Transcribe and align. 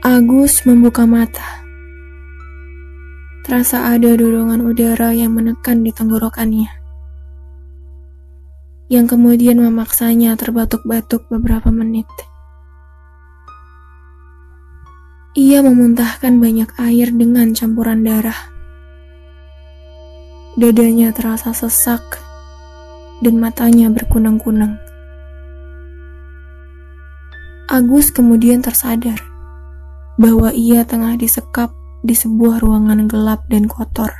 Agus 0.00 0.64
membuka 0.64 1.04
mata. 1.04 1.44
Terasa 3.44 3.92
ada 3.92 4.16
dorongan 4.16 4.64
udara 4.64 5.12
yang 5.12 5.36
menekan 5.36 5.84
di 5.84 5.92
tenggorokannya. 5.92 6.72
Yang 8.88 9.06
kemudian 9.12 9.60
memaksanya 9.60 10.40
terbatuk-batuk 10.40 11.28
beberapa 11.28 11.68
menit. 11.68 12.08
Ia 15.36 15.60
memuntahkan 15.60 16.32
banyak 16.40 16.80
air 16.80 17.12
dengan 17.12 17.52
campuran 17.52 18.00
darah. 18.00 18.48
Dadanya 20.56 21.12
terasa 21.12 21.52
sesak 21.52 22.00
dan 23.20 23.36
matanya 23.36 23.92
berkunang-kunang. 23.92 24.80
Agus 27.68 28.08
kemudian 28.08 28.64
tersadar 28.64 29.29
bahwa 30.20 30.52
ia 30.52 30.84
tengah 30.84 31.16
disekap 31.16 31.72
di 32.04 32.12
sebuah 32.12 32.60
ruangan 32.60 33.08
gelap 33.08 33.40
dan 33.48 33.64
kotor. 33.64 34.12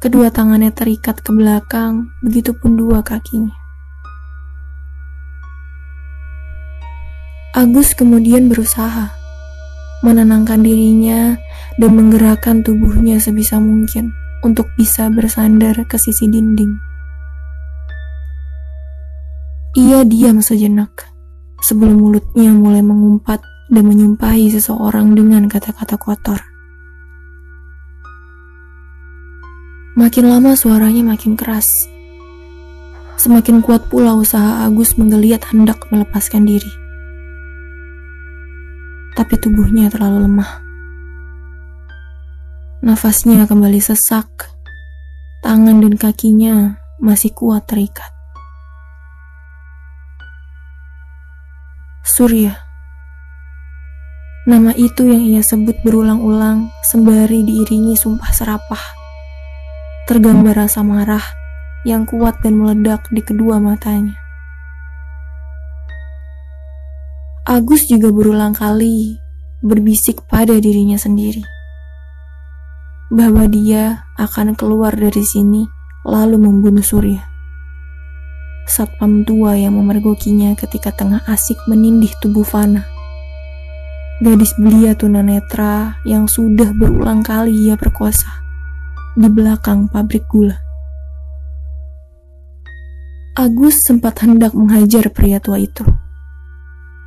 Kedua 0.00 0.32
tangannya 0.32 0.72
terikat 0.72 1.20
ke 1.20 1.28
belakang, 1.28 2.08
begitupun 2.24 2.80
dua 2.80 3.04
kakinya. 3.04 3.52
Agus 7.52 7.92
kemudian 7.92 8.48
berusaha 8.48 9.12
menenangkan 10.00 10.64
dirinya 10.64 11.36
dan 11.76 11.92
menggerakkan 11.92 12.64
tubuhnya 12.64 13.20
sebisa 13.20 13.60
mungkin 13.60 14.16
untuk 14.40 14.72
bisa 14.80 15.12
bersandar 15.12 15.76
ke 15.84 16.00
sisi 16.00 16.24
dinding. 16.24 16.72
Ia 19.76 20.08
diam 20.08 20.40
sejenak 20.40 21.12
sebelum 21.60 22.00
mulutnya 22.00 22.56
mulai 22.56 22.80
mengumpat 22.80 23.44
dan 23.70 23.86
menyumpahi 23.86 24.50
seseorang 24.50 25.14
dengan 25.14 25.46
kata-kata 25.46 25.94
kotor. 25.94 26.42
Makin 29.94 30.26
lama 30.26 30.58
suaranya 30.58 31.06
makin 31.06 31.38
keras. 31.38 31.70
Semakin 33.14 33.62
kuat 33.62 33.86
pula 33.86 34.18
usaha 34.18 34.66
Agus 34.66 34.98
menggeliat 34.98 35.46
hendak 35.54 35.86
melepaskan 35.94 36.46
diri. 36.46 36.72
Tapi 39.14 39.34
tubuhnya 39.38 39.86
terlalu 39.92 40.26
lemah. 40.26 40.50
Nafasnya 42.80 43.44
kembali 43.44 43.78
sesak. 43.78 44.50
Tangan 45.44 45.84
dan 45.84 45.94
kakinya 46.00 46.80
masih 46.96 47.32
kuat 47.36 47.68
terikat. 47.68 48.08
Surya 52.00 52.69
Nama 54.48 54.72
itu 54.72 55.04
yang 55.04 55.20
ia 55.20 55.44
sebut 55.44 55.84
berulang-ulang 55.84 56.72
sembari 56.80 57.44
diiringi 57.44 57.92
sumpah 57.92 58.32
serapah. 58.32 58.80
Tergambar 60.08 60.64
rasa 60.64 60.80
marah 60.80 61.20
yang 61.84 62.08
kuat 62.08 62.40
dan 62.40 62.56
meledak 62.56 63.04
di 63.12 63.20
kedua 63.20 63.60
matanya. 63.60 64.16
Agus 67.44 67.84
juga 67.84 68.08
berulang 68.08 68.56
kali 68.56 69.20
berbisik 69.60 70.24
pada 70.24 70.56
dirinya 70.56 70.96
sendiri 70.96 71.44
bahwa 73.12 73.44
dia 73.44 74.08
akan 74.16 74.56
keluar 74.56 74.96
dari 74.96 75.20
sini 75.20 75.68
lalu 76.08 76.40
membunuh 76.40 76.80
Surya. 76.80 77.20
Satpam 78.64 79.28
tua 79.28 79.58
yang 79.60 79.76
memergokinya 79.76 80.56
ketika 80.56 80.96
tengah 80.96 81.20
asik 81.28 81.60
menindih 81.68 82.14
tubuh 82.24 82.46
Fana 82.46 82.99
gadis 84.20 84.52
belia 84.60 84.92
tunanetra 84.92 85.96
yang 86.04 86.28
sudah 86.28 86.76
berulang 86.76 87.24
kali 87.24 87.72
ia 87.72 87.74
perkosa 87.80 88.28
di 89.16 89.32
belakang 89.32 89.88
pabrik 89.88 90.28
gula. 90.28 90.60
Agus 93.32 93.80
sempat 93.88 94.20
hendak 94.20 94.52
menghajar 94.52 95.08
pria 95.08 95.40
tua 95.40 95.56
itu. 95.56 95.88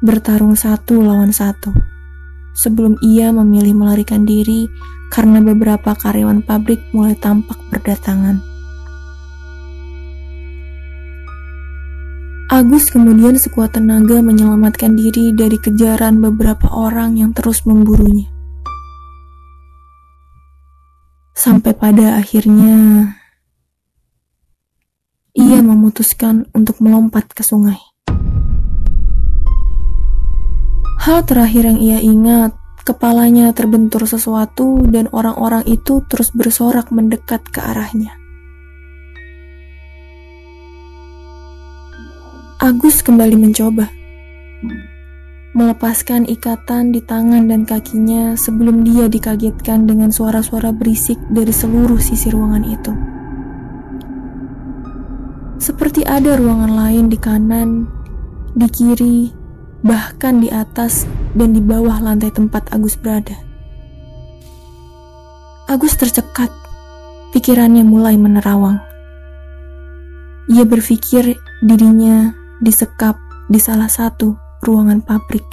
Bertarung 0.00 0.56
satu 0.56 1.04
lawan 1.04 1.36
satu. 1.36 1.68
Sebelum 2.56 2.96
ia 3.04 3.28
memilih 3.28 3.76
melarikan 3.76 4.24
diri 4.24 4.64
karena 5.12 5.44
beberapa 5.44 5.92
karyawan 5.92 6.40
pabrik 6.40 6.80
mulai 6.96 7.12
tampak 7.12 7.60
berdatangan. 7.68 8.51
Agus 12.62 12.94
kemudian 12.94 13.34
sekuat 13.34 13.74
tenaga 13.74 14.22
menyelamatkan 14.22 14.94
diri 14.94 15.34
dari 15.34 15.58
kejaran 15.58 16.22
beberapa 16.22 16.70
orang 16.70 17.18
yang 17.18 17.34
terus 17.34 17.66
memburunya. 17.66 18.30
Sampai 21.34 21.74
pada 21.74 22.22
akhirnya 22.22 22.78
ia 25.34 25.58
memutuskan 25.58 26.46
untuk 26.54 26.78
melompat 26.78 27.34
ke 27.34 27.42
sungai. 27.42 27.82
Hal 31.02 31.26
terakhir 31.26 31.66
yang 31.66 31.82
ia 31.82 31.98
ingat, 31.98 32.54
kepalanya 32.86 33.50
terbentur 33.50 34.06
sesuatu 34.06 34.86
dan 34.86 35.10
orang-orang 35.10 35.66
itu 35.66 35.98
terus 36.06 36.30
bersorak 36.30 36.94
mendekat 36.94 37.42
ke 37.42 37.58
arahnya. 37.58 38.21
Agus 42.62 43.02
kembali 43.02 43.34
mencoba 43.42 43.90
melepaskan 45.58 46.30
ikatan 46.30 46.94
di 46.94 47.02
tangan 47.02 47.50
dan 47.50 47.66
kakinya 47.66 48.38
sebelum 48.38 48.86
dia 48.86 49.10
dikagetkan 49.10 49.82
dengan 49.90 50.14
suara-suara 50.14 50.70
berisik 50.70 51.18
dari 51.26 51.50
seluruh 51.50 51.98
sisi 51.98 52.30
ruangan 52.30 52.62
itu. 52.62 52.92
Seperti 55.58 56.06
ada 56.06 56.38
ruangan 56.38 56.70
lain 56.70 57.10
di 57.10 57.18
kanan, 57.18 57.90
di 58.54 58.70
kiri, 58.70 59.34
bahkan 59.82 60.38
di 60.38 60.46
atas 60.46 61.02
dan 61.34 61.58
di 61.58 61.58
bawah 61.58 61.98
lantai 61.98 62.30
tempat 62.30 62.70
Agus 62.70 62.94
berada. 62.94 63.34
Agus 65.66 65.98
tercekat, 65.98 66.54
pikirannya 67.34 67.82
mulai 67.82 68.14
menerawang. 68.14 68.78
Ia 70.46 70.62
berpikir 70.62 71.34
dirinya 71.58 72.41
disekap 72.62 73.18
di 73.50 73.58
salah 73.58 73.90
satu 73.90 74.38
ruangan 74.62 75.02
pabrik. 75.02 75.44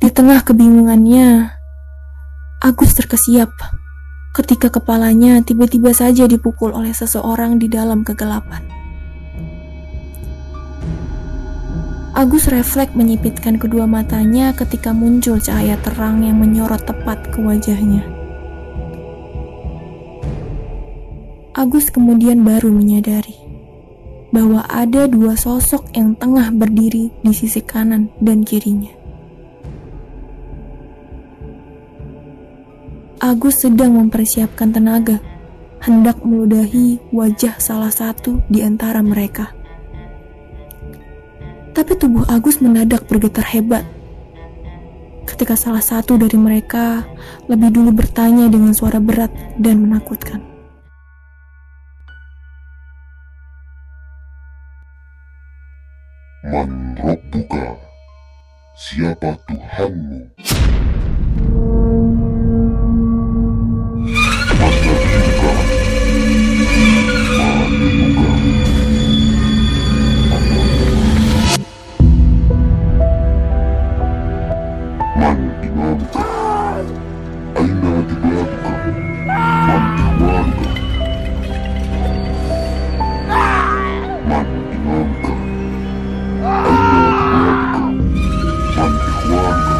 Di 0.00 0.08
tengah 0.08 0.40
kebingungannya, 0.40 1.52
Agus 2.64 2.96
terkesiap 2.96 3.52
ketika 4.32 4.72
kepalanya 4.72 5.44
tiba-tiba 5.44 5.92
saja 5.92 6.24
dipukul 6.24 6.72
oleh 6.72 6.96
seseorang 6.96 7.60
di 7.60 7.68
dalam 7.68 8.00
kegelapan. 8.00 8.64
Agus 12.16 12.48
refleks 12.48 12.96
menyipitkan 12.96 13.60
kedua 13.60 13.84
matanya 13.84 14.56
ketika 14.56 14.96
muncul 14.96 15.36
cahaya 15.36 15.76
terang 15.84 16.24
yang 16.24 16.40
menyorot 16.40 16.80
tepat 16.88 17.20
ke 17.28 17.44
wajahnya. 17.44 18.00
Agus 21.52 21.92
kemudian 21.92 22.40
baru 22.40 22.72
menyadari 22.72 23.45
bahwa 24.36 24.68
ada 24.68 25.08
dua 25.08 25.32
sosok 25.32 25.96
yang 25.96 26.12
tengah 26.12 26.52
berdiri 26.52 27.08
di 27.24 27.32
sisi 27.32 27.64
kanan 27.64 28.12
dan 28.20 28.44
kirinya. 28.44 28.92
Agus 33.16 33.64
sedang 33.64 33.96
mempersiapkan 33.96 34.76
tenaga, 34.76 35.24
hendak 35.80 36.20
meludahi 36.20 37.00
wajah 37.16 37.56
salah 37.56 37.88
satu 37.88 38.44
di 38.52 38.60
antara 38.60 39.00
mereka. 39.00 39.56
Tapi 41.72 41.96
tubuh 41.96 42.28
Agus 42.28 42.60
mendadak 42.60 43.08
bergetar 43.08 43.48
hebat 43.56 43.88
ketika 45.24 45.56
salah 45.56 45.80
satu 45.80 46.20
dari 46.20 46.36
mereka 46.36 47.08
lebih 47.48 47.72
dulu 47.72 48.04
bertanya 48.04 48.52
dengan 48.52 48.76
suara 48.76 49.00
berat 49.00 49.32
dan 49.56 49.80
menakutkan. 49.80 50.55
Man 56.46 56.94
Rabbuka? 57.02 57.74
Siapa 58.78 59.34
Tuhanmu? 59.50 60.30
Man 75.10 75.36
Nabiyuka? 75.76 76.24
Nabiyuka? 77.56 78.70
Man 78.70 79.05
one. 89.28 89.75